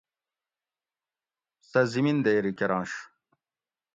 سہ 1.69 1.81
زِمیندیری 1.91 2.51
کۤرنش 2.59 2.91